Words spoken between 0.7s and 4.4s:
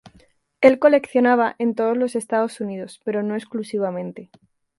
coleccionaba en todos los Estados Unidos, pero no exclusivamente.